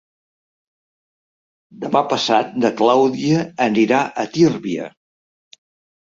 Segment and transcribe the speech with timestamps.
[1.83, 4.89] Demà passat na Clàudia anirà a Tírvia.